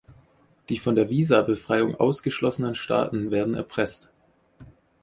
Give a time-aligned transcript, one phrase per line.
[0.69, 4.09] Die von der Visabefreiung ausgeschlossenen Staaten werden erpresst.